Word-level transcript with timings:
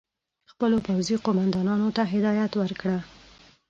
خپلو 0.51 0.77
پوځي 0.87 1.15
قوماندانانو 1.25 1.87
ته 1.97 2.03
هدایت 2.13 2.51
ورکړ. 2.57 2.89